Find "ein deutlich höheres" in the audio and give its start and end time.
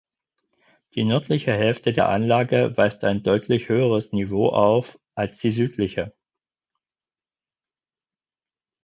3.03-4.11